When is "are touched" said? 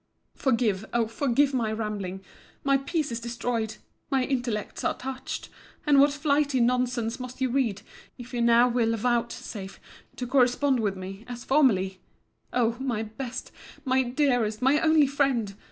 4.83-5.49